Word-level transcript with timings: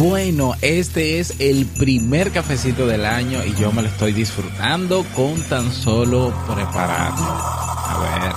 Bueno, 0.00 0.54
este 0.62 1.20
es 1.20 1.38
el 1.40 1.66
primer 1.66 2.32
cafecito 2.32 2.86
del 2.86 3.04
año 3.04 3.44
y 3.44 3.54
yo 3.60 3.70
me 3.70 3.82
lo 3.82 3.88
estoy 3.88 4.14
disfrutando 4.14 5.04
con 5.14 5.34
tan 5.42 5.70
solo 5.70 6.32
prepararlo. 6.46 7.26
A 7.28 7.98
ver. 8.00 8.32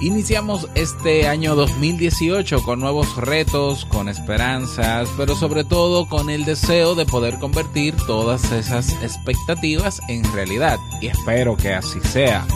Iniciamos 0.00 0.70
este 0.74 1.28
año 1.28 1.54
2018 1.54 2.62
con 2.62 2.80
nuevos 2.80 3.14
retos, 3.18 3.84
con 3.84 4.08
esperanzas, 4.08 5.06
pero 5.18 5.36
sobre 5.36 5.64
todo 5.64 6.08
con 6.08 6.30
el 6.30 6.46
deseo 6.46 6.94
de 6.94 7.04
poder 7.04 7.38
convertir 7.38 7.94
todas 8.06 8.52
esas 8.52 8.90
expectativas 9.02 10.00
en 10.08 10.24
realidad. 10.32 10.78
Y 11.02 11.08
espero 11.08 11.58
que 11.58 11.74
así 11.74 12.00
sea. 12.00 12.46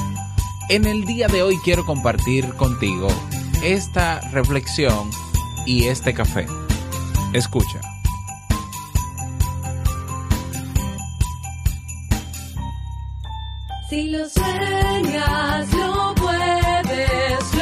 En 0.71 0.87
el 0.87 1.05
día 1.05 1.27
de 1.27 1.43
hoy 1.43 1.59
quiero 1.63 1.85
compartir 1.85 2.49
contigo 2.55 3.09
esta 3.63 4.21
reflexión 4.33 5.11
y 5.67 5.87
este 5.87 6.13
café. 6.13 6.47
Escucha. 7.33 7.81
Si 13.89 14.09
lo 14.09 14.29
lo 15.75 16.15
puedes 16.15 17.62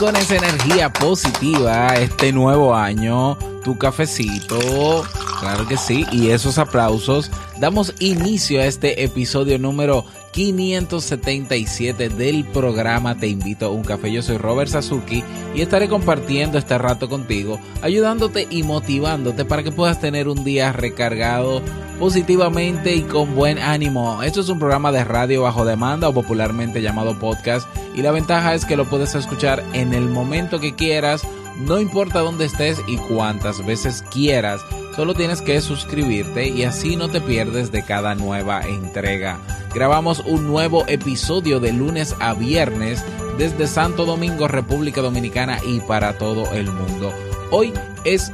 Con 0.00 0.16
esa 0.16 0.36
energía 0.36 0.90
positiva, 0.90 1.88
este 1.88 2.32
nuevo 2.32 2.74
año, 2.74 3.36
tu 3.62 3.76
cafecito, 3.76 5.04
claro 5.40 5.68
que 5.68 5.76
sí, 5.76 6.06
y 6.10 6.30
esos 6.30 6.56
aplausos, 6.56 7.30
damos 7.58 7.92
inicio 7.98 8.62
a 8.62 8.64
este 8.64 9.04
episodio 9.04 9.58
número 9.58 10.06
577 10.32 12.08
del 12.08 12.46
programa 12.46 13.18
Te 13.18 13.26
invito 13.26 13.66
a 13.66 13.68
un 13.68 13.82
café. 13.82 14.10
Yo 14.10 14.22
soy 14.22 14.38
Robert 14.38 14.70
Sasuki 14.70 15.22
y 15.54 15.60
estaré 15.60 15.86
compartiendo 15.86 16.56
este 16.56 16.78
rato 16.78 17.10
contigo, 17.10 17.60
ayudándote 17.82 18.46
y 18.48 18.62
motivándote 18.62 19.44
para 19.44 19.62
que 19.62 19.70
puedas 19.70 20.00
tener 20.00 20.28
un 20.28 20.44
día 20.44 20.72
recargado 20.72 21.60
positivamente 21.98 22.94
y 22.94 23.02
con 23.02 23.34
buen 23.34 23.58
ánimo. 23.58 24.22
Esto 24.22 24.40
es 24.40 24.48
un 24.48 24.58
programa 24.58 24.92
de 24.92 25.04
radio 25.04 25.42
bajo 25.42 25.66
demanda 25.66 26.08
o 26.08 26.14
popularmente 26.14 26.80
llamado 26.80 27.18
podcast 27.18 27.68
y 27.94 28.02
la 28.02 28.12
ventaja 28.12 28.54
es 28.54 28.64
que 28.64 28.76
lo 28.76 28.84
puedes 28.88 29.14
escuchar 29.14 29.64
en 29.72 29.94
el 29.94 30.08
momento 30.08 30.60
que 30.60 30.74
quieras, 30.74 31.22
no 31.56 31.80
importa 31.80 32.20
dónde 32.20 32.46
estés 32.46 32.80
y 32.86 32.96
cuántas 32.96 33.64
veces 33.64 34.02
quieras. 34.10 34.60
Solo 34.96 35.14
tienes 35.14 35.40
que 35.40 35.60
suscribirte 35.60 36.48
y 36.48 36.64
así 36.64 36.96
no 36.96 37.08
te 37.08 37.20
pierdes 37.20 37.70
de 37.70 37.84
cada 37.84 38.14
nueva 38.14 38.62
entrega. 38.62 39.38
Grabamos 39.74 40.20
un 40.20 40.46
nuevo 40.46 40.84
episodio 40.88 41.60
de 41.60 41.72
lunes 41.72 42.14
a 42.20 42.34
viernes 42.34 43.04
desde 43.38 43.66
Santo 43.66 44.04
Domingo, 44.04 44.48
República 44.48 45.00
Dominicana 45.00 45.58
y 45.64 45.80
para 45.80 46.18
todo 46.18 46.52
el 46.52 46.70
mundo. 46.70 47.12
Hoy 47.50 47.72
es 48.04 48.32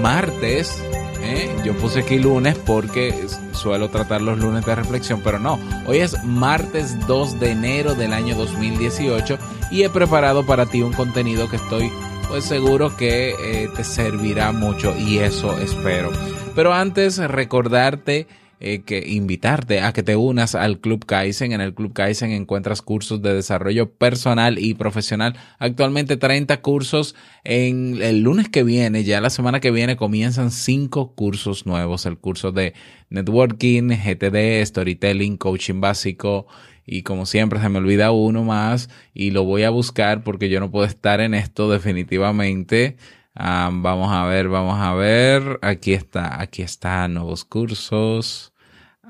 martes. 0.00 0.82
¿Eh? 1.30 1.56
Yo 1.64 1.76
puse 1.76 2.00
aquí 2.00 2.18
lunes 2.18 2.58
porque 2.58 3.14
suelo 3.52 3.88
tratar 3.88 4.20
los 4.20 4.38
lunes 4.38 4.64
de 4.64 4.74
reflexión, 4.74 5.20
pero 5.22 5.38
no. 5.38 5.58
Hoy 5.86 5.98
es 5.98 6.22
martes 6.24 7.06
2 7.06 7.40
de 7.40 7.50
enero 7.50 7.94
del 7.94 8.12
año 8.12 8.34
2018 8.34 9.38
y 9.70 9.82
he 9.82 9.90
preparado 9.90 10.44
para 10.44 10.66
ti 10.66 10.82
un 10.82 10.92
contenido 10.92 11.48
que 11.48 11.56
estoy 11.56 11.90
pues 12.28 12.44
seguro 12.44 12.96
que 12.96 13.30
eh, 13.30 13.68
te 13.74 13.82
servirá 13.82 14.52
mucho 14.52 14.96
y 14.96 15.18
eso 15.18 15.58
espero. 15.58 16.10
Pero 16.54 16.72
antes 16.72 17.18
recordarte 17.18 18.28
eh, 18.62 18.82
que 18.82 19.02
invitarte 19.08 19.80
a 19.80 19.94
que 19.94 20.02
te 20.02 20.16
unas 20.16 20.54
al 20.54 20.80
Club 20.80 21.06
Kaizen. 21.06 21.52
En 21.52 21.62
el 21.62 21.72
Club 21.72 21.94
Kaizen 21.94 22.30
encuentras 22.30 22.82
cursos 22.82 23.22
de 23.22 23.34
desarrollo 23.34 23.90
personal 23.90 24.58
y 24.58 24.74
profesional. 24.74 25.34
Actualmente 25.58 26.18
30 26.18 26.60
cursos. 26.60 27.14
En 27.42 28.02
el 28.02 28.20
lunes 28.20 28.50
que 28.50 28.62
viene, 28.62 29.02
ya 29.02 29.22
la 29.22 29.30
semana 29.30 29.60
que 29.60 29.70
viene, 29.70 29.96
comienzan 29.96 30.50
5 30.50 31.14
cursos 31.14 31.64
nuevos. 31.64 32.04
El 32.04 32.18
curso 32.18 32.52
de 32.52 32.74
networking, 33.08 33.88
GTD, 33.88 34.62
storytelling, 34.66 35.38
coaching 35.38 35.80
básico. 35.80 36.46
Y 36.84 37.02
como 37.02 37.24
siempre 37.24 37.60
se 37.60 37.68
me 37.70 37.78
olvida 37.78 38.10
uno 38.10 38.44
más 38.44 38.90
y 39.14 39.30
lo 39.30 39.44
voy 39.44 39.62
a 39.62 39.70
buscar 39.70 40.22
porque 40.22 40.50
yo 40.50 40.60
no 40.60 40.70
puedo 40.70 40.84
estar 40.84 41.20
en 41.20 41.32
esto 41.32 41.70
definitivamente. 41.70 42.96
Ah, 43.34 43.70
vamos 43.72 44.12
a 44.12 44.24
ver, 44.26 44.48
vamos 44.48 44.78
a 44.78 44.92
ver. 44.94 45.58
Aquí 45.62 45.94
está, 45.94 46.40
aquí 46.42 46.62
está, 46.62 47.06
nuevos 47.08 47.44
cursos. 47.44 48.49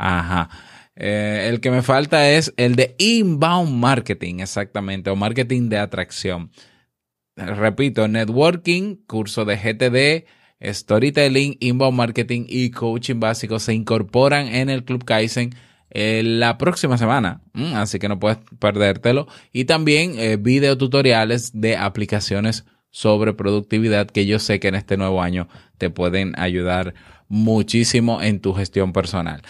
Ajá. 0.00 0.48
Eh, 0.96 1.48
el 1.50 1.60
que 1.60 1.70
me 1.70 1.82
falta 1.82 2.30
es 2.30 2.54
el 2.56 2.74
de 2.74 2.94
inbound 2.98 3.70
marketing, 3.70 4.40
exactamente, 4.40 5.10
o 5.10 5.16
marketing 5.16 5.68
de 5.68 5.78
atracción. 5.78 6.50
Repito, 7.36 8.08
networking, 8.08 8.96
curso 9.06 9.44
de 9.44 9.56
GTD, 9.56 10.72
storytelling, 10.72 11.56
inbound 11.60 11.96
marketing 11.96 12.44
y 12.48 12.70
coaching 12.70 13.20
básico 13.20 13.58
se 13.58 13.74
incorporan 13.74 14.48
en 14.48 14.70
el 14.70 14.84
Club 14.84 15.04
Kaizen 15.04 15.54
eh, 15.90 16.22
la 16.24 16.56
próxima 16.56 16.96
semana, 16.96 17.42
así 17.74 17.98
que 17.98 18.08
no 18.08 18.18
puedes 18.18 18.38
perdértelo. 18.58 19.26
Y 19.52 19.66
también 19.66 20.14
eh, 20.18 20.36
video 20.36 20.78
tutoriales 20.78 21.50
de 21.60 21.76
aplicaciones 21.76 22.64
sobre 22.90 23.34
productividad 23.34 24.06
que 24.06 24.24
yo 24.24 24.38
sé 24.38 24.60
que 24.60 24.68
en 24.68 24.76
este 24.76 24.96
nuevo 24.96 25.22
año 25.22 25.48
te 25.78 25.90
pueden 25.90 26.38
ayudar 26.38 26.94
muchísimo 27.28 28.20
en 28.22 28.40
tu 28.40 28.52
gestión 28.54 28.92
personal. 28.92 29.42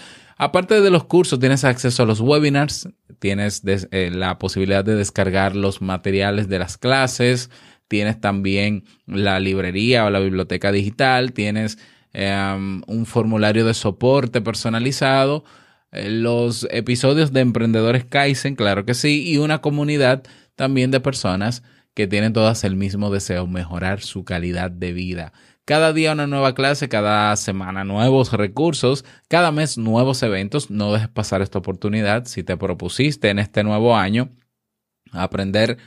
Aparte 0.43 0.81
de 0.81 0.89
los 0.89 1.05
cursos, 1.05 1.39
tienes 1.39 1.65
acceso 1.65 2.03
a 2.03 2.07
los 2.07 2.23
webinars, 2.23 2.89
tienes 3.19 3.63
eh, 3.67 4.11
la 4.11 4.39
posibilidad 4.39 4.83
de 4.83 4.95
descargar 4.95 5.55
los 5.55 5.83
materiales 5.83 6.49
de 6.49 6.59
las 6.59 6.79
clases, 6.79 7.51
tienes 7.89 8.23
también 8.23 8.85
la 9.05 9.39
librería 9.39 10.07
o 10.07 10.09
la 10.09 10.19
biblioteca 10.19 10.73
digital, 10.73 11.35
tienes 11.35 11.77
em, 12.15 12.81
un 12.87 13.05
formulario 13.05 13.67
de 13.67 13.75
soporte 13.75 14.41
personalizado, 14.41 15.45
eh, 15.93 16.09
los 16.09 16.67
episodios 16.71 17.35
de 17.35 17.41
Emprendedores 17.41 18.07
Kaizen, 18.07 18.57
claro 18.57 18.87
que 18.87 18.95
sí, 18.95 19.31
y 19.31 19.37
una 19.37 19.61
comunidad 19.61 20.23
también 20.57 20.91
de 20.91 21.01
personas 21.01 21.63
que 21.93 22.07
tienen 22.07 22.33
todas 22.33 22.65
el 22.65 22.77
mismo 22.77 23.11
deseo, 23.11 23.47
mejorar 23.47 24.01
su 24.01 24.25
calidad 24.25 24.71
de 24.71 24.95
vida. 24.95 25.35
Cada 25.71 25.93
día 25.93 26.15
una 26.15 26.27
nueva 26.27 26.53
clase, 26.53 26.89
cada 26.89 27.37
semana 27.37 27.85
nuevos 27.85 28.33
recursos, 28.33 29.05
cada 29.29 29.53
mes 29.53 29.79
nuevos 29.79 30.21
eventos. 30.25 30.69
No 30.69 30.93
dejes 30.93 31.07
pasar 31.07 31.43
esta 31.43 31.61
oportunidad. 31.61 32.25
Si 32.25 32.43
te 32.43 32.57
propusiste 32.57 33.31
en 33.31 33.39
este 33.39 33.63
nuevo 33.63 33.97
año 33.97 34.31
aprender 35.13 35.79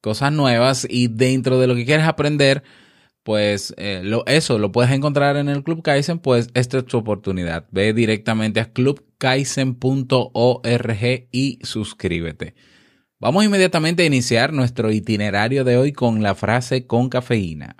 cosas 0.00 0.32
nuevas 0.32 0.86
y 0.88 1.08
dentro 1.08 1.58
de 1.58 1.66
lo 1.66 1.74
que 1.74 1.84
quieres 1.84 2.06
aprender, 2.06 2.62
pues 3.24 3.74
eh, 3.78 4.02
lo, 4.04 4.24
eso 4.26 4.60
lo 4.60 4.70
puedes 4.70 4.92
encontrar 4.92 5.36
en 5.36 5.48
el 5.48 5.64
Club 5.64 5.82
Kaizen, 5.82 6.20
pues 6.20 6.48
esta 6.54 6.78
es 6.78 6.86
tu 6.86 6.98
oportunidad. 6.98 7.66
Ve 7.72 7.92
directamente 7.92 8.60
a 8.60 8.72
clubkaizen.org 8.72 11.28
y 11.32 11.58
suscríbete. 11.64 12.54
Vamos 13.18 13.44
inmediatamente 13.44 14.04
a 14.04 14.06
iniciar 14.06 14.52
nuestro 14.52 14.92
itinerario 14.92 15.64
de 15.64 15.78
hoy 15.78 15.92
con 15.92 16.22
la 16.22 16.36
frase 16.36 16.86
con 16.86 17.08
cafeína. 17.08 17.74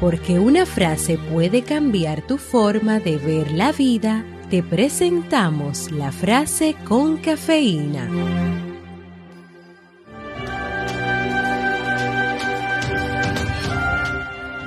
Porque 0.00 0.38
una 0.38 0.66
frase 0.66 1.16
puede 1.16 1.62
cambiar 1.62 2.20
tu 2.20 2.36
forma 2.36 3.00
de 3.00 3.16
ver 3.16 3.50
la 3.52 3.72
vida, 3.72 4.24
te 4.50 4.62
presentamos 4.62 5.90
la 5.90 6.12
frase 6.12 6.76
con 6.84 7.16
cafeína. 7.16 8.06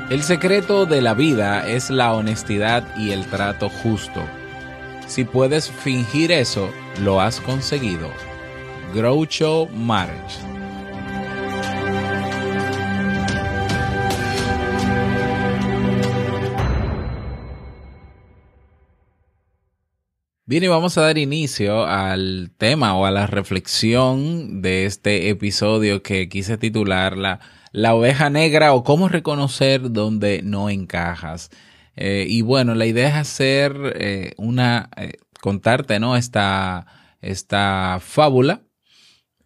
El 0.10 0.24
secreto 0.24 0.88
de 0.88 1.04
la 1.04 1.14
vida 1.14 1.68
es 1.70 1.92
la 1.92 2.14
honestidad 2.14 2.84
y 2.98 3.12
el 3.12 3.28
trato 3.28 3.70
justo. 3.70 4.22
Si 5.06 5.24
puedes 5.24 5.70
fingir 5.70 6.32
eso, 6.32 6.72
lo 7.04 7.22
has 7.22 7.40
conseguido. 7.40 8.10
Groucho 8.96 9.68
Marx. 9.72 10.49
Bien, 20.50 20.64
y 20.64 20.68
vamos 20.68 20.98
a 20.98 21.02
dar 21.02 21.20
inicio 21.20 21.86
al 21.86 22.50
tema 22.58 22.98
o 22.98 23.06
a 23.06 23.12
la 23.12 23.28
reflexión 23.28 24.64
de 24.64 24.88
este 24.88 25.30
episodio 25.30 26.02
que 26.02 26.28
quise 26.28 26.58
titular 26.58 27.16
La, 27.16 27.40
la 27.72 27.94
oveja 27.94 28.32
negra 28.32 28.74
o 28.74 28.84
cómo 28.84 29.10
reconocer 29.10 29.92
dónde 29.92 30.42
no 30.44 30.72
encajas. 30.72 31.52
Eh, 31.96 32.26
y 32.28 32.42
bueno, 32.42 32.74
la 32.74 32.88
idea 32.88 33.10
es 33.10 33.14
hacer 33.14 33.94
eh, 33.96 34.34
una, 34.38 34.90
eh, 34.98 35.12
contarte, 35.40 36.00
¿no? 36.00 36.18
Esta, 36.18 36.88
esta 37.22 38.00
fábula 38.02 38.64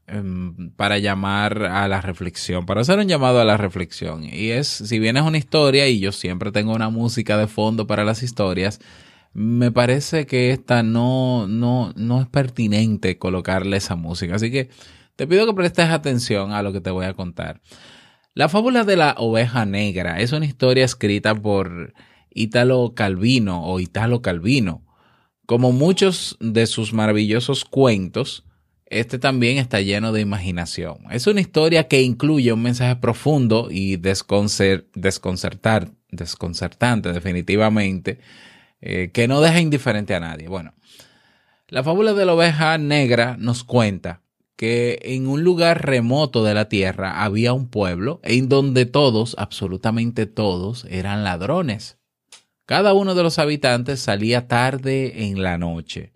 em, 0.07 0.71
para 0.77 0.99
llamar 0.99 1.63
a 1.63 1.85
la 1.89 1.99
reflexión, 1.99 2.65
para 2.65 2.79
hacer 2.79 2.97
un 2.97 3.09
llamado 3.09 3.41
a 3.41 3.43
la 3.43 3.57
reflexión. 3.57 4.23
Y 4.23 4.51
es, 4.51 4.69
si 4.69 4.99
bien 4.99 5.17
es 5.17 5.23
una 5.23 5.37
historia 5.37 5.85
y 5.89 5.99
yo 5.99 6.13
siempre 6.13 6.53
tengo 6.53 6.73
una 6.73 6.89
música 6.89 7.37
de 7.37 7.47
fondo 7.47 7.87
para 7.87 8.05
las 8.05 8.23
historias, 8.23 8.79
me 9.33 9.71
parece 9.71 10.25
que 10.25 10.51
esta 10.51 10.83
no, 10.83 11.47
no, 11.47 11.91
no 11.95 12.21
es 12.21 12.27
pertinente 12.27 13.17
colocarle 13.17 13.77
esa 13.77 13.95
música. 13.95 14.35
Así 14.35 14.51
que 14.51 14.69
te 15.15 15.27
pido 15.27 15.45
que 15.45 15.53
prestes 15.53 15.89
atención 15.89 16.51
a 16.51 16.61
lo 16.61 16.71
que 16.71 16.81
te 16.81 16.91
voy 16.91 17.05
a 17.05 17.13
contar. 17.13 17.61
La 18.35 18.49
fábula 18.49 18.83
de 18.83 18.95
la 18.95 19.15
oveja 19.17 19.65
negra 19.65 20.19
es 20.19 20.31
una 20.31 20.45
historia 20.45 20.85
escrita 20.85 21.35
por 21.35 21.93
Italo 22.31 22.93
Calvino 22.95 23.63
o 23.63 23.79
Italo 23.79 24.21
Calvino. 24.21 24.83
Como 25.45 25.71
muchos 25.71 26.37
de 26.39 26.65
sus 26.67 26.93
maravillosos 26.93 27.65
cuentos, 27.65 28.45
este 28.85 29.19
también 29.19 29.57
está 29.57 29.81
lleno 29.81 30.11
de 30.11 30.21
imaginación. 30.21 30.99
Es 31.11 31.27
una 31.27 31.41
historia 31.41 31.87
que 31.87 32.01
incluye 32.01 32.53
un 32.53 32.61
mensaje 32.61 32.95
profundo 32.95 33.67
y 33.69 33.97
desconcertar, 33.97 35.91
desconcertante 36.11 37.11
definitivamente 37.11 38.19
eh, 38.85 39.11
que 39.13 39.29
no 39.29 39.39
deja 39.39 39.61
indiferente 39.61 40.13
a 40.13 40.19
nadie. 40.19 40.49
Bueno, 40.49 40.73
la 41.69 41.83
fábula 41.85 42.13
de 42.13 42.25
la 42.25 42.33
oveja 42.33 42.77
negra 42.77 43.37
nos 43.39 43.63
cuenta 43.63 44.21
que 44.57 44.99
en 45.03 45.27
un 45.27 45.41
lugar 45.41 45.85
remoto 45.85 46.43
de 46.43 46.53
la 46.53 46.67
tierra 46.67 47.23
había 47.23 47.53
un 47.53 47.69
pueblo 47.69 48.19
en 48.23 48.49
donde 48.49 48.85
todos, 48.85 49.37
absolutamente 49.39 50.25
todos, 50.25 50.85
eran 50.89 51.23
ladrones. 51.23 51.97
Cada 52.65 52.93
uno 52.93 53.15
de 53.15 53.23
los 53.23 53.39
habitantes 53.39 54.01
salía 54.01 54.49
tarde 54.49 55.27
en 55.29 55.41
la 55.41 55.57
noche. 55.57 56.11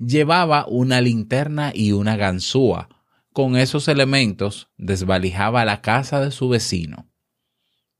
Llevaba 0.00 0.66
una 0.66 1.00
linterna 1.00 1.70
y 1.72 1.92
una 1.92 2.16
ganzúa. 2.16 2.88
Con 3.32 3.56
esos 3.56 3.86
elementos 3.86 4.68
desvalijaba 4.78 5.64
la 5.64 5.80
casa 5.80 6.20
de 6.20 6.32
su 6.32 6.48
vecino. 6.48 7.08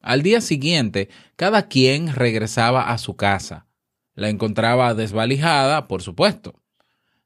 Al 0.00 0.22
día 0.22 0.40
siguiente, 0.40 1.10
cada 1.36 1.68
quien 1.68 2.12
regresaba 2.12 2.90
a 2.90 2.98
su 2.98 3.14
casa, 3.14 3.68
la 4.14 4.28
encontraba 4.28 4.94
desvalijada, 4.94 5.88
por 5.88 6.02
supuesto. 6.02 6.62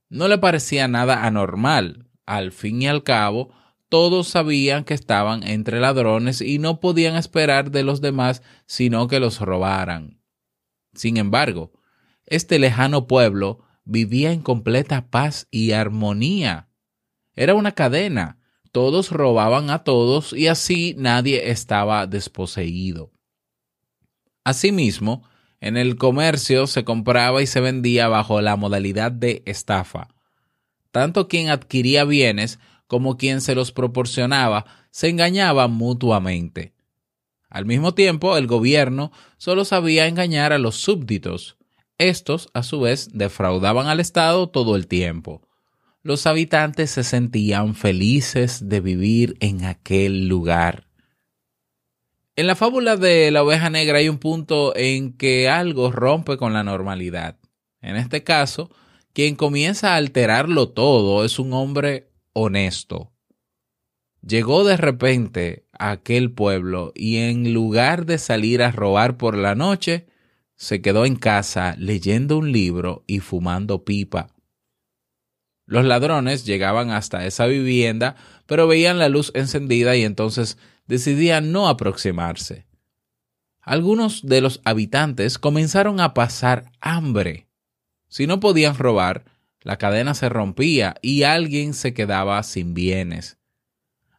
No 0.09 0.29
le 0.29 0.39
parecía 0.39 0.89
nada 0.89 1.27
anormal. 1.27 2.09
Al 2.27 2.53
fin 2.53 2.83
y 2.83 2.89
al 2.89 3.03
cabo, 3.03 3.51
todos 3.89 4.29
sabían 4.29 4.85
que 4.85 4.95
estaban 4.95 5.43
entre 5.43 5.81
ladrones 5.81 6.41
y 6.41 6.59
no 6.59 6.81
podían 6.81 7.17
esperar 7.17 7.71
de 7.71 7.83
los 7.83 8.01
demás 8.01 8.43
sino 8.67 9.09
que 9.09 9.21
los 9.21 9.41
robaran. 9.41 10.21
Sin 10.95 11.17
embargo, 11.17 11.73
este 12.27 12.59
lejano 12.59 13.07
pueblo 13.07 13.65
vivía 13.85 14.33
en 14.33 14.43
completa 14.43 15.09
paz 15.11 15.47
y 15.51 15.73
armonía. 15.73 16.69
Era 17.35 17.55
una 17.55 17.73
cadena, 17.73 18.39
todos 18.73 19.11
robaban 19.11 19.71
a 19.71 19.85
todos 19.85 20.33
y 20.33 20.49
así 20.49 20.95
nadie 20.99 21.51
estaba 21.51 22.07
desposeído. 22.07 23.13
Asimismo, 24.45 25.25
en 25.61 25.77
el 25.77 25.97
comercio 25.97 26.67
se 26.67 26.85
compraba 26.85 27.43
y 27.43 27.47
se 27.47 27.61
vendía 27.61 28.09
bajo 28.09 28.41
la 28.41 28.57
modalidad 28.57 29.11
de 29.13 29.43
estafa. 29.47 30.09
Tanto 30.91 31.29
quien 31.29 31.51
adquiría 31.51 32.05
bienes 32.05 32.59
como 32.87 33.17
quien 33.17 33.41
se 33.41 33.55
los 33.55 33.73
proporcionaba 33.73 34.65
se 34.91 35.09
engañaban 35.09 35.73
mutuamente. 35.73 36.73
Al 37.51 37.67
mismo 37.67 37.95
tiempo, 37.95 38.37
el 38.37 38.47
gobierno 38.47 39.13
solo 39.37 39.65
sabía 39.65 40.07
engañar 40.07 40.53
a 40.53 40.59
los 40.59 40.77
súbditos. 40.77 41.57
Estos, 41.99 42.49
a 42.55 42.63
su 42.63 42.81
vez, 42.81 43.11
defraudaban 43.13 43.87
al 43.87 44.01
Estado 44.01 44.49
todo 44.49 44.77
el 44.77 44.87
tiempo. 44.87 45.43
Los 46.03 46.27
habitantes 46.27 46.91
se 46.91 47.05
sentían 47.05 47.75
felices 47.75 48.69
de 48.69 48.81
vivir 48.81 49.37
en 49.41 49.65
aquel 49.65 50.29
lugar. 50.29 50.88
En 52.39 52.47
la 52.47 52.55
fábula 52.55 52.97
de 52.97 53.33
la 53.33 53.43
oveja 53.43 53.69
negra 53.69 53.99
hay 53.99 54.09
un 54.09 54.19
punto 54.19 54.73
en 54.77 55.13
que 55.13 55.49
algo 55.49 55.91
rompe 55.91 56.37
con 56.37 56.53
la 56.53 56.63
normalidad. 56.63 57.37
En 57.81 57.97
este 57.97 58.23
caso, 58.23 58.71
quien 59.13 59.35
comienza 59.35 59.95
a 59.95 59.97
alterarlo 59.97 60.69
todo 60.69 61.25
es 61.25 61.41
un 61.41 61.53
hombre 61.53 62.13
honesto. 62.35 63.13
Llegó 64.25 64.63
de 64.63 64.77
repente 64.77 65.67
a 65.73 65.91
aquel 65.91 66.31
pueblo 66.31 66.93
y 66.95 67.17
en 67.17 67.53
lugar 67.53 68.07
de 68.07 68.19
salir 68.19 68.63
a 68.63 68.71
robar 68.71 69.17
por 69.17 69.37
la 69.37 69.57
noche, 69.57 70.07
se 70.55 70.81
quedó 70.81 71.07
en 71.07 71.17
casa 71.17 71.75
leyendo 71.77 72.39
un 72.39 72.53
libro 72.53 73.03
y 73.09 73.19
fumando 73.19 73.85
pipa. 73.85 74.29
Los 75.67 75.85
ladrones 75.85 76.47
llegaban 76.47 76.93
hasta 76.93 77.27
esa 77.27 77.47
vivienda, 77.47 78.15
pero 78.47 78.69
veían 78.69 79.01
la 79.01 79.09
luz 79.09 79.33
encendida 79.35 79.97
y 79.97 80.05
entonces 80.05 80.57
decidían 80.89 81.53
no 81.53 81.69
aproximarse. 81.69 82.67
Algunos 83.61 84.27
de 84.27 84.41
los 84.41 84.61
habitantes 84.65 85.39
comenzaron 85.39 86.01
a 86.01 86.15
pasar 86.15 86.73
hambre. 86.81 87.47
Si 88.09 88.27
no 88.27 88.41
podían 88.41 88.77
robar, 88.77 89.25
la 89.61 89.77
cadena 89.77 90.15
se 90.15 90.31
rompía 90.31 90.95
y 91.03 91.25
alguien 91.25 91.75
se 91.75 91.93
quedaba 91.93 92.43
sin 92.43 92.73
bienes. 92.73 93.37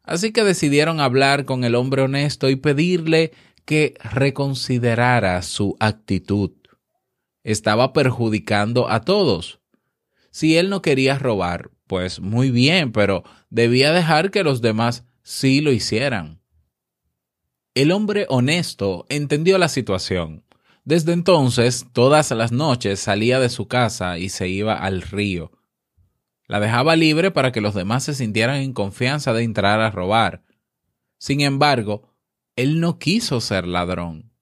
Así 0.04 0.31
que 0.31 0.44
decidieron 0.44 1.01
hablar 1.01 1.46
con 1.46 1.63
el 1.63 1.75
hombre 1.75 2.03
honesto 2.03 2.50
y 2.50 2.55
pedirle 2.55 3.32
que 3.65 3.96
reconsiderara 4.03 5.41
su 5.41 5.75
actitud. 5.79 6.51
Estaba 7.43 7.93
perjudicando 7.93 8.89
a 8.89 9.01
todos. 9.01 9.60
Si 10.29 10.58
él 10.58 10.70
no 10.70 10.82
quería 10.82 11.17
robar, 11.17 11.72
pues 11.88 12.20
muy 12.20 12.51
bien, 12.51 12.91
pero 12.91 13.24
debía 13.50 13.91
dejar 13.91 14.29
que 14.29 14.43
los 14.43 14.62
demás 14.62 15.05
sí 15.24 15.62
lo 15.62 15.72
hicieran. 15.72 16.38
El 17.79 17.93
hombre 17.93 18.25
honesto 18.27 19.05
entendió 19.07 19.57
la 19.57 19.69
situación. 19.69 20.43
Desde 20.83 21.13
entonces, 21.13 21.86
todas 21.93 22.29
las 22.31 22.51
noches 22.51 23.00
salía 23.00 23.39
de 23.39 23.48
su 23.48 23.69
casa 23.69 24.17
y 24.17 24.27
se 24.27 24.50
iba 24.50 24.74
al 24.74 25.01
río. 25.01 25.53
La 26.45 26.59
dejaba 26.59 26.98
libre 26.98 27.31
para 27.31 27.53
que 27.53 27.62
los 27.62 27.74
demás 27.74 28.03
se 28.03 28.15
sintieran 28.15 28.57
en 28.57 28.74
confianza 28.74 29.31
de 29.31 29.43
entrar 29.43 29.79
a 29.79 29.91
robar. 29.91 30.43
Sin 31.19 31.39
embargo, 31.39 32.13
él 32.57 32.81
no 32.81 33.00
quiso 33.00 33.39
ser 33.39 33.65
ladrón. 33.65 34.33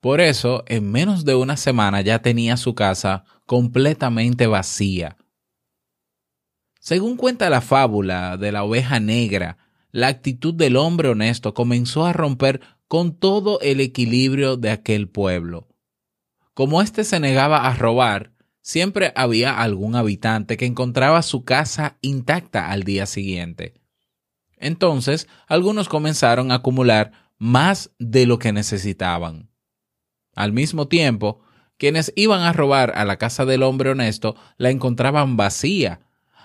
Por 0.00 0.20
eso, 0.20 0.62
en 0.66 0.92
menos 0.92 1.24
de 1.24 1.36
una 1.36 1.56
semana 1.56 2.02
ya 2.02 2.18
tenía 2.18 2.58
su 2.58 2.74
casa 2.74 3.24
completamente 3.46 4.46
vacía. 4.46 5.16
Según 6.80 7.16
cuenta 7.16 7.48
la 7.48 7.62
fábula 7.62 8.36
de 8.36 8.52
la 8.52 8.62
oveja 8.62 9.00
negra, 9.00 9.56
la 9.94 10.08
actitud 10.08 10.52
del 10.52 10.76
hombre 10.76 11.08
honesto 11.08 11.54
comenzó 11.54 12.04
a 12.04 12.12
romper 12.12 12.60
con 12.88 13.18
todo 13.18 13.60
el 13.60 13.80
equilibrio 13.80 14.56
de 14.56 14.70
aquel 14.70 15.08
pueblo. 15.08 15.68
Como 16.54 16.82
éste 16.82 17.04
se 17.04 17.18
negaba 17.18 17.66
a 17.66 17.74
robar, 17.74 18.32
siempre 18.60 19.12
había 19.16 19.60
algún 19.60 19.96
habitante 19.96 20.56
que 20.56 20.66
encontraba 20.66 21.22
su 21.22 21.44
casa 21.44 21.98
intacta 22.00 22.70
al 22.70 22.84
día 22.84 23.06
siguiente. 23.06 23.74
Entonces, 24.56 25.28
algunos 25.46 25.88
comenzaron 25.88 26.52
a 26.52 26.56
acumular 26.56 27.12
más 27.38 27.90
de 27.98 28.26
lo 28.26 28.38
que 28.38 28.52
necesitaban. 28.52 29.50
Al 30.34 30.52
mismo 30.52 30.88
tiempo, 30.88 31.40
quienes 31.76 32.12
iban 32.16 32.42
a 32.42 32.52
robar 32.52 32.92
a 32.96 33.04
la 33.04 33.18
casa 33.18 33.44
del 33.44 33.62
hombre 33.62 33.90
honesto 33.90 34.36
la 34.56 34.70
encontraban 34.70 35.36
vacía, 35.36 36.00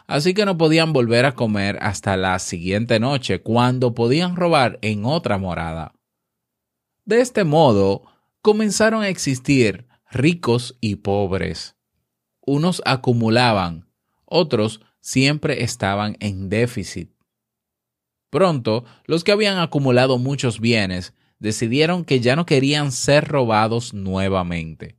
así 0.08 0.34
que 0.34 0.46
no 0.46 0.58
podían 0.58 0.92
volver 0.92 1.26
a 1.26 1.36
comer 1.36 1.78
hasta 1.82 2.18
la 2.18 2.40
siguiente 2.40 3.00
noche, 3.00 3.42
cuando 3.42 3.94
podían 3.94 4.36
robar 4.36 4.80
en 4.82 5.06
otra 5.06 5.38
morada. 5.38 5.94
De 7.10 7.22
este 7.22 7.44
modo, 7.44 8.04
comenzaron 8.44 9.02
a 9.02 9.10
existir 9.10 9.88
ricos 10.12 10.78
y 10.80 10.98
pobres. 10.98 11.76
Unos 12.40 12.84
acumulaban, 12.86 13.90
otros 14.26 14.82
siempre 15.02 15.64
estaban 15.64 16.18
en 16.20 16.50
déficit. 16.50 17.10
Pronto, 18.30 18.86
los 19.06 19.24
que 19.24 19.32
habían 19.32 19.58
acumulado 19.58 20.20
muchos 20.20 20.60
bienes 20.60 21.16
decidieron 21.40 22.06
que 22.06 22.20
ya 22.20 22.36
no 22.36 22.46
querían 22.46 22.92
ser 22.92 23.28
robados 23.28 23.96
nuevamente. 23.96 24.96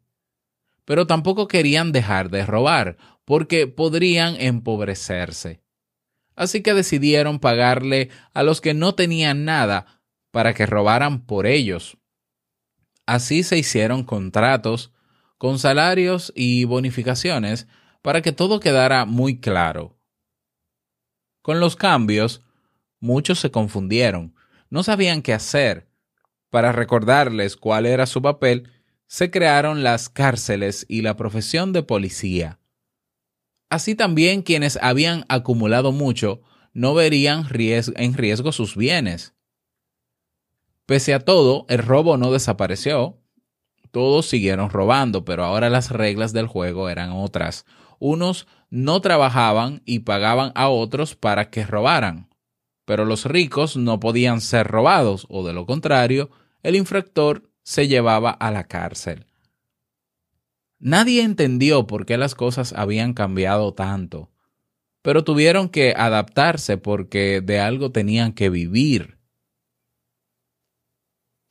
Pero 0.84 1.06
tampoco 1.06 1.46
querían 1.46 1.92
dejar 1.92 2.28
de 2.28 2.44
robar, 2.44 2.96
porque 3.24 3.68
podrían 3.68 4.34
empobrecerse. 4.40 5.62
Así 6.34 6.60
que 6.60 6.74
decidieron 6.74 7.38
pagarle 7.38 8.08
a 8.34 8.42
los 8.42 8.60
que 8.60 8.74
no 8.74 8.96
tenían 8.96 9.44
nada 9.44 10.02
para 10.32 10.54
que 10.54 10.66
robaran 10.66 11.24
por 11.24 11.46
ellos. 11.46 11.99
Así 13.10 13.42
se 13.42 13.58
hicieron 13.58 14.04
contratos 14.04 14.92
con 15.36 15.58
salarios 15.58 16.32
y 16.36 16.62
bonificaciones 16.62 17.66
para 18.02 18.22
que 18.22 18.30
todo 18.30 18.60
quedara 18.60 19.04
muy 19.04 19.40
claro. 19.40 19.98
Con 21.42 21.58
los 21.58 21.74
cambios, 21.74 22.40
muchos 23.00 23.40
se 23.40 23.50
confundieron, 23.50 24.36
no 24.68 24.84
sabían 24.84 25.22
qué 25.22 25.32
hacer. 25.32 25.88
Para 26.50 26.70
recordarles 26.70 27.56
cuál 27.56 27.86
era 27.86 28.06
su 28.06 28.22
papel, 28.22 28.70
se 29.08 29.32
crearon 29.32 29.82
las 29.82 30.08
cárceles 30.08 30.86
y 30.88 31.02
la 31.02 31.16
profesión 31.16 31.72
de 31.72 31.82
policía. 31.82 32.60
Así 33.70 33.96
también 33.96 34.42
quienes 34.42 34.78
habían 34.80 35.24
acumulado 35.28 35.90
mucho 35.90 36.42
no 36.74 36.94
verían 36.94 37.44
en 37.50 38.14
riesgo 38.14 38.52
sus 38.52 38.76
bienes. 38.76 39.34
Pese 40.90 41.14
a 41.14 41.20
todo, 41.20 41.66
el 41.68 41.78
robo 41.84 42.16
no 42.16 42.32
desapareció. 42.32 43.16
Todos 43.92 44.26
siguieron 44.26 44.70
robando, 44.70 45.24
pero 45.24 45.44
ahora 45.44 45.70
las 45.70 45.92
reglas 45.92 46.32
del 46.32 46.48
juego 46.48 46.88
eran 46.88 47.12
otras. 47.12 47.64
Unos 48.00 48.48
no 48.70 49.00
trabajaban 49.00 49.82
y 49.84 50.00
pagaban 50.00 50.50
a 50.56 50.68
otros 50.68 51.14
para 51.14 51.48
que 51.48 51.64
robaran. 51.64 52.28
Pero 52.86 53.04
los 53.04 53.24
ricos 53.24 53.76
no 53.76 54.00
podían 54.00 54.40
ser 54.40 54.66
robados, 54.66 55.28
o 55.30 55.46
de 55.46 55.52
lo 55.52 55.64
contrario, 55.64 56.28
el 56.64 56.74
infractor 56.74 57.48
se 57.62 57.86
llevaba 57.86 58.32
a 58.32 58.50
la 58.50 58.64
cárcel. 58.64 59.26
Nadie 60.80 61.22
entendió 61.22 61.86
por 61.86 62.04
qué 62.04 62.18
las 62.18 62.34
cosas 62.34 62.72
habían 62.72 63.14
cambiado 63.14 63.74
tanto, 63.74 64.32
pero 65.02 65.22
tuvieron 65.22 65.68
que 65.68 65.94
adaptarse 65.96 66.78
porque 66.78 67.42
de 67.42 67.60
algo 67.60 67.92
tenían 67.92 68.32
que 68.32 68.50
vivir. 68.50 69.19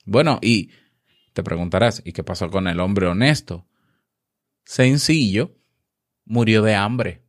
Bueno, 0.09 0.39
y 0.41 0.71
te 1.33 1.43
preguntarás, 1.43 2.01
¿y 2.03 2.13
qué 2.13 2.23
pasó 2.23 2.49
con 2.49 2.67
el 2.67 2.79
hombre 2.79 3.05
honesto? 3.05 3.67
Sencillo, 4.65 5.55
murió 6.25 6.63
de 6.63 6.73
hambre. 6.73 7.21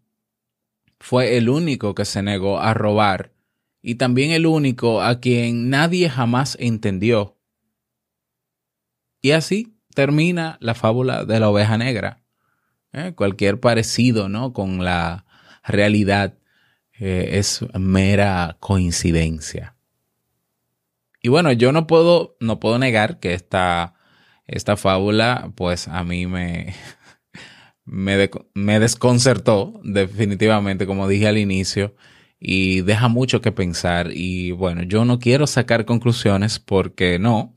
Fue 0.99 1.37
el 1.37 1.51
único 1.51 1.95
que 1.95 2.07
se 2.07 2.23
negó 2.23 2.59
a 2.59 2.73
robar 2.73 3.35
y 3.83 3.97
también 3.97 4.31
el 4.31 4.47
único 4.47 5.03
a 5.03 5.21
quien 5.21 5.69
nadie 5.69 6.09
jamás 6.09 6.57
entendió. 6.59 7.37
Y 9.21 9.33
así 9.33 9.77
termina 9.95 10.57
la 10.61 10.75
fábula 10.75 11.27
de 11.27 11.39
la 11.39 11.51
oveja 11.51 11.77
negra. 11.77 12.23
¿Eh? 12.95 13.13
Cualquier 13.15 13.61
parecido 13.61 14.31
¿no? 14.31 14.55
con 14.55 14.83
la 14.83 15.27
realidad 15.65 16.39
eh, 16.99 17.29
es 17.33 17.63
mera 17.79 18.57
coincidencia. 18.59 19.77
Y 21.23 21.29
bueno, 21.29 21.53
yo 21.53 21.73
no 21.73 21.87
puedo, 21.87 22.37
no 22.41 22.61
puedo 22.61 22.79
negar 22.79 23.21
que 23.21 23.35
esta, 23.35 23.95
esta 24.47 24.77
fábula, 24.77 25.53
pues 25.55 25.89
a 25.89 26.03
mí 26.05 26.27
me, 26.27 26.75
me, 27.85 28.81
desconcertó 28.81 29.81
definitivamente, 29.85 30.87
como 30.87 31.09
dije 31.09 31.29
al 31.29 31.39
inicio, 31.39 31.95
y 32.39 32.81
deja 32.83 33.09
mucho 33.09 33.43
que 33.43 33.53
pensar. 33.53 34.11
Y 34.13 34.53
bueno, 34.53 34.83
yo 34.83 35.05
no 35.05 35.19
quiero 35.19 35.47
sacar 35.47 35.85
conclusiones 35.85 36.59
porque 36.59 37.19
no, 37.19 37.55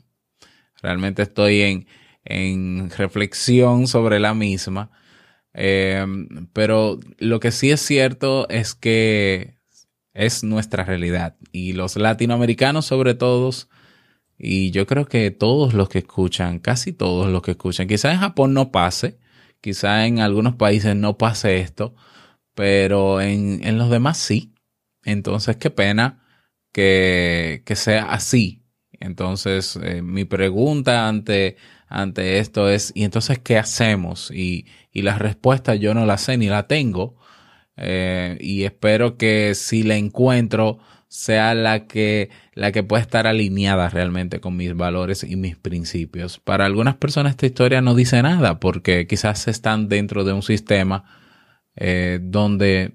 realmente 0.82 1.22
estoy 1.22 1.62
en, 1.62 1.88
en 2.26 2.90
reflexión 2.92 3.88
sobre 3.88 4.20
la 4.20 4.34
misma. 4.34 4.92
Eh, 5.54 6.06
pero 6.54 7.00
lo 7.20 7.40
que 7.40 7.52
sí 7.52 7.72
es 7.72 7.82
cierto 7.82 8.50
es 8.50 8.74
que 8.76 9.63
es 10.14 10.44
nuestra 10.44 10.84
realidad 10.84 11.36
y 11.52 11.74
los 11.74 11.96
latinoamericanos 11.96 12.86
sobre 12.86 13.16
todo, 13.16 13.50
y 14.38 14.72
yo 14.72 14.86
creo 14.88 15.06
que 15.06 15.32
todos 15.32 15.74
los 15.74 15.90
que 15.90 16.00
escuchan, 16.00 16.60
casi 16.60 16.94
todos 16.94 17.28
los 17.32 17.42
que 17.42 17.52
escuchan, 17.52 17.88
quizá 17.88 18.12
en 18.12 18.20
Japón 18.20 18.54
no 18.54 18.72
pase, 18.72 19.20
quizá 19.62 20.06
en 20.06 20.20
algunos 20.20 20.56
países 20.56 20.96
no 20.96 21.18
pase 21.18 21.60
esto, 21.60 21.96
pero 22.56 23.22
en, 23.22 23.66
en 23.66 23.78
los 23.78 23.90
demás 23.90 24.18
sí. 24.18 24.54
Entonces, 25.06 25.58
qué 25.58 25.70
pena 25.70 26.24
que, 26.72 27.64
que 27.66 27.76
sea 27.76 28.12
así. 28.12 28.64
Entonces, 29.00 29.78
eh, 29.84 30.02
mi 30.02 30.26
pregunta 30.26 31.08
ante 31.08 31.58
ante 31.94 32.40
esto 32.40 32.70
es, 32.70 32.92
¿y 32.96 33.04
entonces 33.04 33.38
qué 33.40 33.58
hacemos? 33.60 34.32
Y, 34.32 34.66
y 34.92 35.04
la 35.04 35.18
respuesta 35.20 35.76
yo 35.76 35.94
no 35.94 36.06
la 36.08 36.18
sé 36.18 36.38
ni 36.38 36.48
la 36.48 36.68
tengo. 36.68 37.16
Eh, 37.78 38.38
y 38.40 38.64
espero 38.64 39.18
que 39.18 39.56
si 39.56 39.84
la 39.84 39.96
encuentro 39.96 40.80
sea 41.08 41.54
la 41.54 41.86
que, 41.86 42.30
la 42.54 42.72
que 42.72 42.84
pueda 42.84 43.02
estar 43.02 43.28
alineada 43.28 43.90
realmente 43.90 44.40
con 44.40 44.56
mis 44.56 44.76
valores 44.76 45.24
y 45.24 45.36
mis 45.36 45.56
principios. 45.56 46.40
Para 46.40 46.66
algunas 46.66 46.96
personas 46.96 47.32
esta 47.32 47.46
historia 47.46 47.82
no 47.82 47.94
dice 47.94 48.22
nada 48.24 48.60
porque 48.60 49.06
quizás 49.06 49.48
están 49.48 49.90
dentro 49.90 50.24
de 50.24 50.34
un 50.34 50.42
sistema 50.42 51.04
eh, 51.76 52.20
donde 52.22 52.94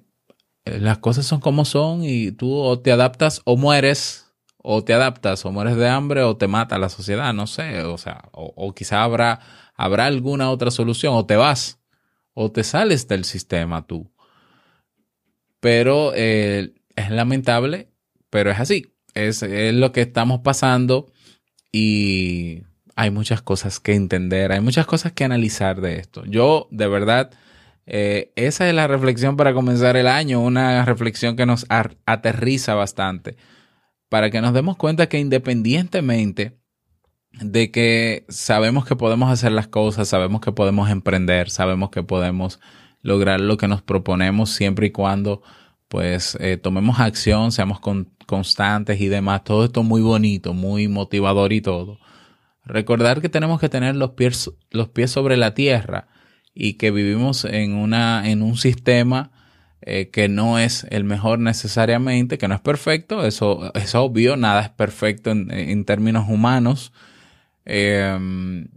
las 0.64 0.98
cosas 0.98 1.26
son 1.26 1.40
como 1.40 1.64
son 1.64 2.02
y 2.02 2.32
tú 2.32 2.54
o 2.54 2.80
te 2.80 2.92
adaptas 2.92 3.40
o 3.44 3.56
mueres 3.56 4.28
o 4.70 4.84
te 4.84 4.92
adaptas 4.92 5.44
o 5.46 5.52
mueres 5.52 5.76
de 5.76 5.88
hambre 5.88 6.22
o 6.22 6.36
te 6.36 6.48
mata 6.48 6.78
la 6.78 6.88
sociedad, 6.88 7.32
no 7.32 7.46
sé, 7.46 7.82
o 7.84 7.96
sea, 7.96 8.28
o, 8.32 8.74
quizá 8.74 9.02
habrá, 9.02 9.40
habrá 9.74 10.06
alguna 10.06 10.50
otra 10.50 10.70
solución, 10.70 11.14
o 11.14 11.24
te 11.24 11.36
vas, 11.36 11.78
o 12.34 12.50
te 12.50 12.64
sales 12.64 13.08
del 13.08 13.24
sistema 13.24 13.86
tú. 13.86 14.10
Pero 15.60 16.12
eh, 16.14 16.74
es 16.96 17.10
lamentable, 17.10 17.88
pero 18.30 18.50
es 18.50 18.60
así, 18.60 18.94
es, 19.14 19.42
es 19.42 19.74
lo 19.74 19.92
que 19.92 20.02
estamos 20.02 20.40
pasando 20.40 21.12
y 21.72 22.62
hay 22.96 23.10
muchas 23.10 23.42
cosas 23.42 23.80
que 23.80 23.94
entender, 23.94 24.52
hay 24.52 24.60
muchas 24.60 24.86
cosas 24.86 25.12
que 25.12 25.24
analizar 25.24 25.80
de 25.80 25.96
esto. 25.96 26.24
Yo, 26.26 26.68
de 26.70 26.88
verdad, 26.88 27.30
eh, 27.86 28.32
esa 28.36 28.68
es 28.68 28.74
la 28.74 28.86
reflexión 28.86 29.36
para 29.36 29.54
comenzar 29.54 29.96
el 29.96 30.06
año, 30.06 30.40
una 30.40 30.84
reflexión 30.84 31.36
que 31.36 31.46
nos 31.46 31.66
aterriza 31.68 32.74
bastante 32.74 33.36
para 34.08 34.30
que 34.30 34.40
nos 34.40 34.52
demos 34.52 34.76
cuenta 34.76 35.08
que 35.08 35.18
independientemente 35.18 36.58
de 37.32 37.70
que 37.70 38.24
sabemos 38.28 38.84
que 38.84 38.96
podemos 38.96 39.30
hacer 39.30 39.52
las 39.52 39.68
cosas, 39.68 40.08
sabemos 40.08 40.40
que 40.40 40.52
podemos 40.52 40.90
emprender, 40.90 41.50
sabemos 41.50 41.90
que 41.90 42.02
podemos 42.02 42.58
lograr 43.02 43.40
lo 43.40 43.56
que 43.56 43.68
nos 43.68 43.82
proponemos 43.82 44.50
siempre 44.50 44.88
y 44.88 44.90
cuando 44.90 45.42
pues 45.88 46.36
eh, 46.40 46.58
tomemos 46.58 47.00
acción, 47.00 47.50
seamos 47.50 47.80
constantes 48.26 49.00
y 49.00 49.08
demás, 49.08 49.44
todo 49.44 49.64
esto 49.64 49.82
muy 49.82 50.02
bonito, 50.02 50.52
muy 50.52 50.86
motivador 50.86 51.52
y 51.52 51.60
todo. 51.60 51.98
Recordar 52.64 53.22
que 53.22 53.30
tenemos 53.30 53.58
que 53.60 53.70
tener 53.70 53.96
los 53.96 54.10
pies, 54.10 54.50
los 54.70 54.88
pies 54.88 55.10
sobre 55.10 55.38
la 55.38 55.54
tierra 55.54 56.08
y 56.54 56.74
que 56.74 56.90
vivimos 56.90 57.46
en, 57.46 57.74
una, 57.74 58.28
en 58.28 58.42
un 58.42 58.58
sistema 58.58 59.30
eh, 59.80 60.10
que 60.10 60.28
no 60.28 60.58
es 60.58 60.86
el 60.90 61.04
mejor 61.04 61.38
necesariamente, 61.38 62.36
que 62.36 62.48
no 62.48 62.54
es 62.54 62.60
perfecto, 62.60 63.24
eso 63.24 63.72
es 63.74 63.94
obvio, 63.94 64.36
nada 64.36 64.60
es 64.62 64.68
perfecto 64.70 65.30
en, 65.30 65.84
términos 65.84 66.28
humanos, 66.28 66.92
em, 67.64 68.68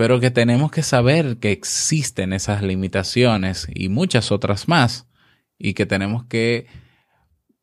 pero 0.00 0.18
que 0.18 0.30
tenemos 0.30 0.70
que 0.70 0.82
saber 0.82 1.36
que 1.36 1.52
existen 1.52 2.32
esas 2.32 2.62
limitaciones 2.62 3.68
y 3.74 3.90
muchas 3.90 4.32
otras 4.32 4.66
más, 4.66 5.06
y 5.58 5.74
que 5.74 5.84
tenemos 5.84 6.24
que 6.24 6.68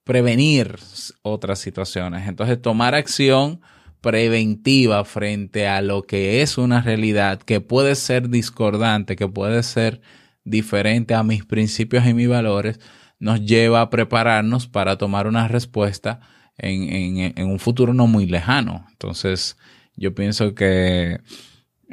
prevenir 0.03 0.75
otras 1.23 1.57
situaciones. 1.57 2.27
Entonces, 2.27 2.61
tomar 2.61 2.93
acción 2.93 3.61
preventiva 4.01 5.03
frente 5.03 5.65
a 5.65 5.81
lo 5.81 6.03
que 6.03 6.43
es 6.43 6.59
una 6.59 6.79
realidad 6.79 7.39
que 7.39 7.59
puede 7.59 7.95
ser 7.95 8.29
discordante, 8.29 9.15
que 9.15 9.27
puede 9.27 9.63
ser 9.63 9.99
diferente 10.43 11.15
a 11.15 11.23
mis 11.23 11.43
principios 11.43 12.05
y 12.05 12.13
mis 12.13 12.29
valores, 12.29 12.79
nos 13.17 13.41
lleva 13.41 13.81
a 13.81 13.89
prepararnos 13.89 14.67
para 14.67 14.99
tomar 14.99 15.25
una 15.25 15.47
respuesta 15.47 16.19
en, 16.55 17.33
un 17.49 17.57
futuro 17.57 17.95
no 17.95 18.05
muy 18.05 18.27
lejano. 18.27 18.85
Entonces, 18.91 19.57
yo 19.95 20.13
pienso 20.13 20.53
que 20.53 21.17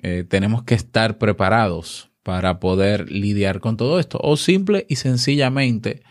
eh, 0.06 0.22
tenemos 0.22 0.64
que 0.64 0.74
estar 0.74 1.16
preparados 1.16 2.10
para 2.22 2.60
poder 2.60 3.10
lidiar 3.10 3.60
con 3.60 3.78
todo 3.78 3.98
esto 3.98 4.18
o 4.20 4.36
simple 4.36 4.84
y 4.86 4.96
sencillamente 4.96 6.02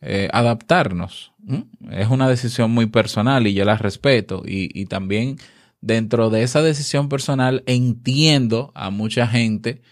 eh, 0.00 0.28
adaptarnos. 0.32 1.32
Es 1.90 2.06
una 2.06 2.28
decisión 2.28 2.70
muy 2.70 2.86
personal 2.86 3.48
y 3.48 3.54
yo 3.54 3.64
la 3.64 3.76
respeto 3.76 4.44
y, 4.46 4.70
y 4.80 4.86
también 4.86 5.38
dentro 5.80 6.30
de 6.30 6.44
esa 6.44 6.62
decisión 6.62 7.08
personal 7.08 7.64
entiendo 7.66 8.70
a 8.76 8.90
mucha 8.90 9.26
gente 9.26 9.82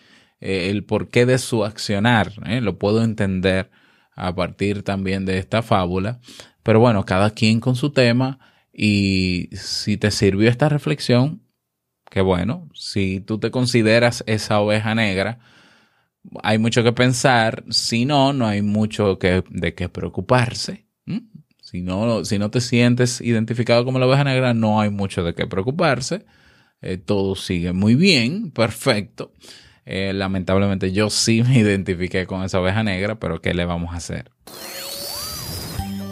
eh, 0.41 0.71
el 0.71 0.85
porqué 0.85 1.27
de 1.27 1.39
su 1.39 1.65
accionar. 1.65 2.35
Lo 2.63 2.79
puedo 2.79 3.03
entender 3.03 3.73
a 4.15 4.33
partir 4.33 4.85
también 4.85 5.27
de 5.27 5.39
esta 5.39 5.63
fábula. 5.63 6.21
Pero 6.63 6.79
bueno, 6.79 7.05
cada 7.05 7.31
quien 7.31 7.59
con 7.59 7.75
su 7.75 7.91
tema 7.91 8.39
Y 8.73 9.49
si 9.55 9.97
te 9.97 10.13
sirvió 10.13 10.49
esta 10.49 10.69
reflexión, 10.69 11.43
qué 12.11 12.21
bueno. 12.21 12.69
Si 12.75 13.21
tú 13.21 13.39
te 13.39 13.51
consideras 13.51 14.23
esa 14.27 14.61
oveja 14.61 14.95
negra, 14.95 15.39
hay 16.43 16.59
mucho 16.59 16.83
que 16.83 16.93
pensar. 16.93 17.65
Si 17.71 18.05
no, 18.05 18.35
no 18.35 18.47
hay 18.47 18.61
mucho 18.61 19.19
que, 19.19 19.43
de 19.49 19.75
qué 19.75 19.89
preocuparse. 19.89 20.87
Si 21.63 21.83
no, 21.83 22.25
si 22.25 22.39
no 22.39 22.51
te 22.51 22.61
sientes 22.61 23.21
identificado 23.21 23.85
como 23.85 24.01
la 24.01 24.07
oveja 24.07 24.25
negra, 24.25 24.53
no 24.55 24.81
hay 24.81 24.91
mucho 24.91 25.23
de 25.23 25.35
qué 25.35 25.47
preocuparse. 25.47 26.27
Eh, 26.83 26.97
todo 26.99 27.37
sigue 27.37 27.73
muy 27.73 27.95
bien, 27.95 28.51
perfecto. 28.51 29.33
Eh, 29.87 30.13
lamentablemente 30.13 30.93
yo 30.93 31.11
sí 31.11 31.43
me 31.43 31.59
identifiqué 31.61 32.27
con 32.27 32.43
esa 32.43 32.61
oveja 32.61 32.83
negra, 32.83 33.21
pero 33.21 33.41
¿qué 33.41 33.55
le 33.55 33.65
vamos 33.65 33.95
a 33.95 33.99
hacer? 33.99 34.33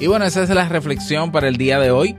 Y 0.00 0.06
bueno, 0.06 0.24
esa 0.24 0.44
es 0.44 0.50
la 0.50 0.68
reflexión 0.68 1.32
para 1.32 1.48
el 1.48 1.56
día 1.56 1.80
de 1.80 1.90
hoy. 1.90 2.16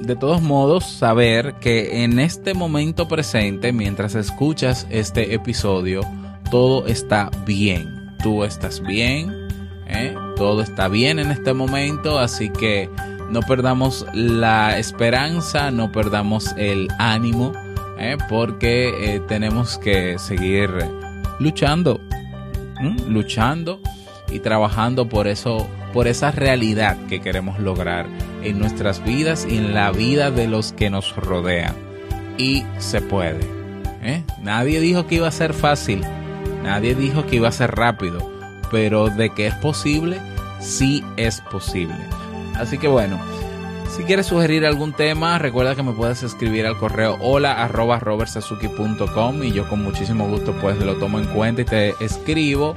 De 0.00 0.16
todos 0.16 0.42
modos, 0.42 0.84
saber 0.84 1.54
que 1.54 2.04
en 2.04 2.18
este 2.18 2.52
momento 2.52 3.08
presente, 3.08 3.72
mientras 3.72 4.14
escuchas 4.14 4.86
este 4.90 5.34
episodio, 5.34 6.02
todo 6.50 6.86
está 6.86 7.30
bien. 7.46 8.14
Tú 8.22 8.44
estás 8.44 8.82
bien, 8.82 9.48
¿eh? 9.86 10.14
todo 10.36 10.62
está 10.62 10.88
bien 10.88 11.18
en 11.18 11.30
este 11.30 11.54
momento, 11.54 12.18
así 12.18 12.50
que 12.50 12.90
no 13.30 13.40
perdamos 13.40 14.06
la 14.12 14.78
esperanza, 14.78 15.70
no 15.70 15.90
perdamos 15.90 16.54
el 16.58 16.88
ánimo, 16.98 17.52
¿eh? 17.98 18.16
porque 18.28 19.14
eh, 19.16 19.20
tenemos 19.26 19.78
que 19.78 20.18
seguir 20.18 20.70
luchando, 21.38 22.00
luchando 23.08 23.80
y 24.34 24.40
trabajando 24.40 25.08
por 25.08 25.28
eso 25.28 25.68
por 25.92 26.08
esa 26.08 26.32
realidad 26.32 26.98
que 27.08 27.20
queremos 27.20 27.60
lograr 27.60 28.06
en 28.42 28.58
nuestras 28.58 29.02
vidas 29.04 29.46
y 29.48 29.58
en 29.58 29.74
la 29.74 29.92
vida 29.92 30.32
de 30.32 30.48
los 30.48 30.72
que 30.72 30.90
nos 30.90 31.14
rodean. 31.14 31.76
Y 32.36 32.64
se 32.78 33.00
puede. 33.00 33.46
¿eh? 34.02 34.24
Nadie 34.42 34.80
dijo 34.80 35.06
que 35.06 35.14
iba 35.14 35.28
a 35.28 35.32
ser 35.32 35.54
fácil, 35.54 36.02
nadie 36.64 36.96
dijo 36.96 37.26
que 37.26 37.36
iba 37.36 37.48
a 37.48 37.52
ser 37.52 37.76
rápido, 37.76 38.28
pero 38.72 39.08
de 39.08 39.30
que 39.30 39.46
es 39.46 39.54
posible, 39.54 40.18
sí 40.58 41.04
es 41.16 41.40
posible. 41.42 41.94
Así 42.56 42.76
que 42.76 42.88
bueno, 42.88 43.20
si 43.96 44.02
quieres 44.02 44.26
sugerir 44.26 44.66
algún 44.66 44.92
tema, 44.92 45.38
recuerda 45.38 45.76
que 45.76 45.84
me 45.84 45.92
puedes 45.92 46.24
escribir 46.24 46.66
al 46.66 46.76
correo 46.76 47.16
hola 47.20 47.68
y 49.44 49.52
yo 49.52 49.68
con 49.68 49.84
muchísimo 49.84 50.26
gusto 50.26 50.52
pues 50.60 50.76
lo 50.80 50.96
tomo 50.96 51.20
en 51.20 51.26
cuenta 51.26 51.62
y 51.62 51.64
te 51.64 51.94
escribo 52.00 52.76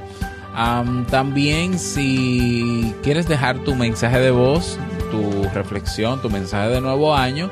también 1.10 1.78
si 1.78 2.94
quieres 3.02 3.28
dejar 3.28 3.58
tu 3.60 3.76
mensaje 3.76 4.18
de 4.18 4.30
voz, 4.30 4.78
tu 5.10 5.48
reflexión, 5.54 6.20
tu 6.20 6.30
mensaje 6.30 6.70
de 6.70 6.80
nuevo 6.80 7.14
año, 7.14 7.48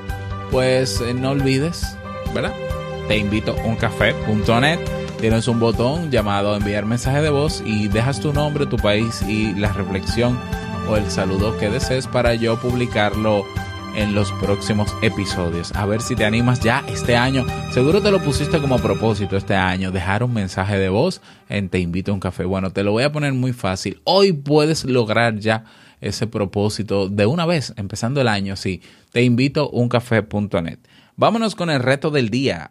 pues 0.51 1.01
eh, 1.01 1.15
no 1.15 1.31
olvides, 1.31 1.97
¿verdad? 2.35 2.53
Te 3.07 3.17
invito 3.17 3.53
a 3.53 3.67
uncafé.net. 3.67 4.81
Tienes 5.21 5.49
un 5.49 5.61
botón 5.61 6.11
llamado 6.11 6.57
enviar 6.57 6.85
mensaje 6.85 7.23
de 7.23 7.31
voz 7.31 7.63
y 7.65 7.89
dejas 7.89 8.21
tu 8.21 8.33
nombre, 8.33 8.67
tu 8.67 8.77
país 8.77 9.23
y 9.23 9.55
la 9.55 9.73
reflexión 9.73 10.39
o 10.91 10.97
el 10.97 11.11
saludo 11.11 11.57
que 11.59 11.71
desees 11.71 12.07
para 12.07 12.35
yo 12.35 12.61
publicarlo 12.61 13.45
en 13.97 14.15
los 14.15 14.31
próximos 14.33 14.95
episodios. 15.03 15.73
A 15.75 15.87
ver 15.87 16.01
si 16.01 16.15
te 16.15 16.25
animas 16.25 16.61
ya 16.61 16.85
este 16.89 17.17
año. 17.17 17.45
Seguro 17.73 18.01
te 18.01 18.11
lo 18.11 18.23
pusiste 18.23 18.61
como 18.61 18.79
propósito 18.79 19.37
este 19.37 19.55
año, 19.55 19.91
dejar 19.91 20.23
un 20.23 20.35
mensaje 20.35 20.79
de 20.79 20.89
voz 20.89 21.21
en 21.49 21.69
Te 21.69 21.81
invito 21.81 22.13
a 22.13 22.15
un 22.15 22.21
café. 22.21 22.45
Bueno, 22.45 22.71
te 22.71 22.85
lo 22.85 22.93
voy 22.93 23.03
a 23.03 23.13
poner 23.13 23.33
muy 23.33 23.53
fácil. 23.53 24.01
Hoy 24.05 24.33
puedes 24.33 24.85
lograr 24.85 25.39
ya 25.39 25.65
ese 26.01 26.27
propósito 26.27 27.09
de 27.09 27.27
una 27.27 27.47
vez, 27.47 27.73
empezando 27.77 28.21
el 28.21 28.29
año, 28.29 28.57
sí. 28.57 28.83
Te 29.13 29.23
invito 29.23 29.63
a 29.63 29.69
uncafé.net. 29.73 30.79
Vámonos 31.17 31.55
con 31.55 31.71
el 31.71 31.83
reto 31.83 32.11
del 32.11 32.29
día. 32.29 32.71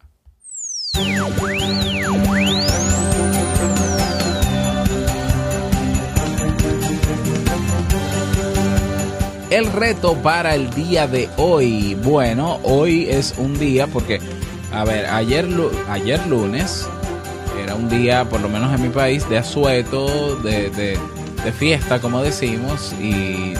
El 9.55 9.71
reto 9.71 10.15
para 10.15 10.53
el 10.53 10.69
día 10.71 11.07
de 11.07 11.29
hoy. 11.37 11.95
Bueno, 12.03 12.59
hoy 12.63 13.07
es 13.09 13.35
un 13.37 13.57
día 13.57 13.87
porque, 13.87 14.19
a 14.73 14.83
ver, 14.83 15.05
ayer, 15.05 15.47
ayer 15.89 16.27
lunes 16.27 16.85
era 17.63 17.73
un 17.75 17.87
día, 17.87 18.25
por 18.25 18.41
lo 18.41 18.49
menos 18.49 18.73
en 18.75 18.81
mi 18.81 18.89
país, 18.89 19.27
de 19.29 19.37
asueto, 19.37 20.35
de, 20.37 20.69
de, 20.71 20.99
de 21.43 21.51
fiesta, 21.53 22.01
como 22.01 22.21
decimos, 22.21 22.93
y 23.01 23.53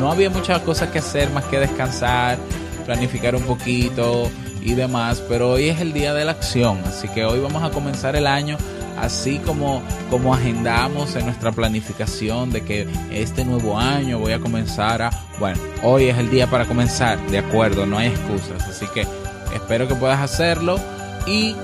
no 0.00 0.10
había 0.10 0.30
muchas 0.30 0.60
cosas 0.62 0.90
que 0.90 0.98
hacer 0.98 1.30
más 1.30 1.44
que 1.44 1.60
descansar, 1.60 2.38
planificar 2.84 3.36
un 3.36 3.44
poquito 3.44 4.28
y 4.66 4.74
demás, 4.74 5.22
pero 5.28 5.52
hoy 5.52 5.68
es 5.68 5.80
el 5.80 5.92
día 5.92 6.12
de 6.12 6.24
la 6.24 6.32
acción, 6.32 6.82
así 6.86 7.08
que 7.08 7.24
hoy 7.24 7.38
vamos 7.38 7.62
a 7.62 7.70
comenzar 7.70 8.16
el 8.16 8.26
año 8.26 8.58
así 8.98 9.38
como, 9.38 9.80
como 10.10 10.34
agendamos 10.34 11.14
en 11.14 11.26
nuestra 11.26 11.52
planificación 11.52 12.50
de 12.50 12.64
que 12.64 12.88
este 13.12 13.44
nuevo 13.44 13.78
año 13.78 14.18
voy 14.18 14.32
a 14.32 14.40
comenzar 14.40 15.02
a, 15.02 15.10
bueno, 15.38 15.60
hoy 15.82 16.06
es 16.06 16.18
el 16.18 16.30
día 16.30 16.48
para 16.48 16.64
comenzar, 16.64 17.24
de 17.28 17.38
acuerdo, 17.38 17.86
no 17.86 17.96
hay 17.96 18.08
excusas, 18.08 18.62
así 18.68 18.86
que 18.92 19.06
espero 19.54 19.86
que 19.86 19.94
puedas 19.94 20.20
hacerlo 20.20 20.80
y 21.28 21.54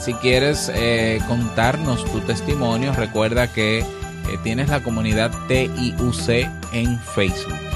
si 0.00 0.14
quieres 0.14 0.72
eh, 0.74 1.20
contarnos 1.28 2.02
tu 2.10 2.20
testimonio, 2.20 2.94
recuerda 2.94 3.52
que 3.52 3.80
eh, 3.80 3.84
tienes 4.42 4.70
la 4.70 4.82
comunidad 4.82 5.30
TIUC 5.48 6.48
en 6.72 6.98
Facebook. 7.14 7.67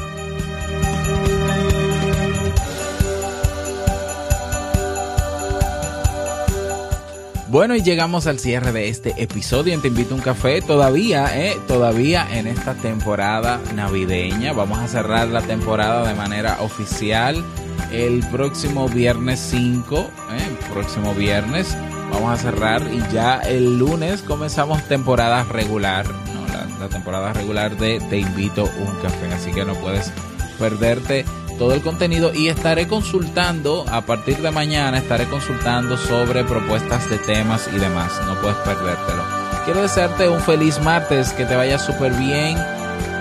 Bueno, 7.53 7.77
y 7.77 7.83
llegamos 7.83 8.27
al 8.27 8.39
cierre 8.39 8.73
de 8.73 8.89
este 8.89 9.13
episodio 9.23 9.79
Te 9.79 9.89
Invito 9.89 10.15
a 10.15 10.17
un 10.17 10.23
Café. 10.23 10.63
Todavía, 10.63 11.39
eh, 11.39 11.59
todavía 11.69 12.27
en 12.33 12.47
esta 12.47 12.73
temporada 12.73 13.61
navideña. 13.75 14.55
Vamos 14.55 14.79
a 14.79 14.89
cerrar 14.89 15.29
la 15.29 15.43
temporada 15.43 16.09
de 16.09 16.15
manera 16.15 16.63
oficial 16.63 17.45
el 17.93 18.27
próximo 18.31 18.89
viernes 18.89 19.39
5. 19.51 19.99
Eh, 19.99 20.57
próximo 20.73 21.13
viernes 21.13 21.77
vamos 22.11 22.33
a 22.33 22.43
cerrar 22.43 22.89
y 22.91 23.03
ya 23.13 23.41
el 23.41 23.79
lunes 23.79 24.23
comenzamos 24.23 24.83
temporada 24.89 25.45
regular. 25.45 26.07
No, 26.09 26.47
la, 26.47 26.65
la 26.81 26.89
temporada 26.89 27.35
regular 27.35 27.77
de 27.77 28.01
Te 28.09 28.17
Invito 28.17 28.63
a 28.63 28.91
un 28.91 28.97
Café. 29.03 29.27
Así 29.31 29.51
que 29.51 29.67
no 29.67 29.75
puedes 29.75 30.11
perderte 30.59 31.27
todo 31.59 31.75
el 31.75 31.83
contenido 31.83 32.33
y 32.35 32.49
estaré 32.49 32.89
consultando, 32.89 33.85
a 33.91 34.03
partir 34.03 34.39
de 34.39 34.51
mañana 34.51 34.99
estaré 34.99 35.27
consultando 35.27 35.97
sobre 35.97 36.45
propuestas 36.45 37.09
de 37.11 37.19
temas 37.19 37.69
y 37.75 37.79
demás. 37.79 38.13
No 38.27 38.41
puedes 38.41 38.57
perdértelo. 38.59 39.23
Quiero 39.65 39.83
desearte 39.83 40.29
un 40.29 40.41
feliz 40.41 40.81
martes, 40.81 41.33
que 41.33 41.45
te 41.45 41.55
vaya 41.55 41.79
súper 41.79 42.13
bien, 42.15 42.59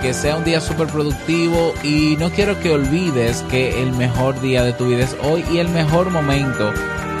que 0.02 0.12
sea 0.12 0.36
un 0.36 0.44
día 0.44 0.60
súper 0.60 0.88
productivo 0.88 1.72
y 1.84 2.16
no 2.18 2.30
quiero 2.30 2.58
que 2.58 2.72
olvides 2.72 3.42
que 3.50 3.80
el 3.82 3.92
mejor 3.92 4.40
día 4.40 4.64
de 4.64 4.72
tu 4.72 4.88
vida 4.88 5.04
es 5.04 5.16
hoy 5.22 5.44
y 5.52 5.58
el 5.58 5.68
mejor 5.68 6.10
momento 6.10 6.72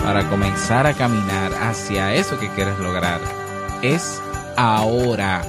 para 0.04 0.28
comenzar 0.28 0.86
a 0.88 0.94
caminar 0.94 1.52
hacia 1.60 2.12
eso 2.14 2.38
que 2.40 2.48
quieres 2.50 2.78
lograr 2.80 3.20
es 3.82 4.20
ahora. 4.56 5.42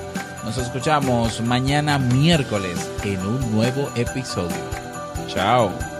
Nos 0.44 0.58
escuchamos 0.58 1.42
mañana 1.42 1.98
miércoles 1.98 2.90
en 3.04 3.26
un 3.26 3.52
nuevo 3.56 3.90
episodio. 3.96 4.73
Tchau. 5.34 5.93